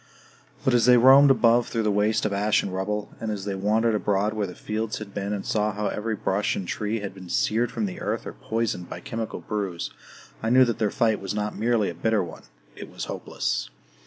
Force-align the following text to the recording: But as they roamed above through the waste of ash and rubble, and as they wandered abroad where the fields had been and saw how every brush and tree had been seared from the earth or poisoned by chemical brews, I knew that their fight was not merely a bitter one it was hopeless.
But 0.65 0.73
as 0.73 0.87
they 0.87 0.97
roamed 0.97 1.29
above 1.29 1.67
through 1.67 1.83
the 1.83 1.91
waste 1.91 2.25
of 2.25 2.33
ash 2.33 2.63
and 2.63 2.73
rubble, 2.73 3.13
and 3.19 3.29
as 3.29 3.45
they 3.45 3.53
wandered 3.53 3.93
abroad 3.93 4.33
where 4.33 4.47
the 4.47 4.55
fields 4.55 4.97
had 4.97 5.13
been 5.13 5.31
and 5.31 5.45
saw 5.45 5.71
how 5.73 5.89
every 5.89 6.15
brush 6.15 6.55
and 6.55 6.67
tree 6.67 7.01
had 7.01 7.13
been 7.13 7.29
seared 7.29 7.71
from 7.71 7.85
the 7.85 8.01
earth 8.01 8.25
or 8.25 8.33
poisoned 8.33 8.89
by 8.89 8.99
chemical 8.99 9.41
brews, 9.41 9.91
I 10.41 10.49
knew 10.49 10.65
that 10.65 10.79
their 10.79 10.89
fight 10.89 11.21
was 11.21 11.35
not 11.35 11.55
merely 11.55 11.87
a 11.91 11.93
bitter 11.93 12.23
one 12.23 12.45
it 12.75 12.89
was 12.91 13.05
hopeless. 13.05 13.69